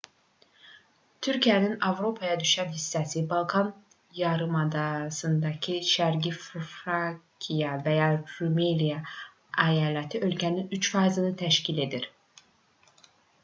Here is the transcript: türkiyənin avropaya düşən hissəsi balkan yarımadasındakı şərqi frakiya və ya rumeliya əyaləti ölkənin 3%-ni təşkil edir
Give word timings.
türkiyənin 1.25 1.73
avropaya 1.89 2.37
düşən 2.43 2.71
hissəsi 2.77 3.21
balkan 3.33 3.69
yarımadasındakı 4.21 5.75
şərqi 5.89 6.33
frakiya 6.47 7.75
və 7.89 7.95
ya 7.99 8.09
rumeliya 8.31 8.99
əyaləti 9.67 10.23
ölkənin 10.31 10.73
3%-ni 10.79 11.37
təşkil 11.45 11.87
edir 11.87 12.11